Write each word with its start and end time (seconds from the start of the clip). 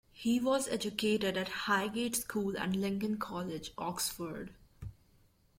He 0.13 0.39
was 0.39 0.67
educated 0.67 1.37
at 1.37 1.47
Highgate 1.67 2.15
School 2.15 2.57
and 2.57 2.75
Lincoln 2.75 3.19
College, 3.19 3.71
Oxford. 3.77 4.55